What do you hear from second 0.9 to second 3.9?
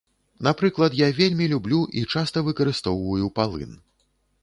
я вельмі люблю і часта выкарыстоўваю палын.